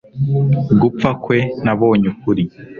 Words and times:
gupfa 0.81 1.09
kwe 1.23 1.37
nabonye 1.63 2.05
ukuri 2.13 2.43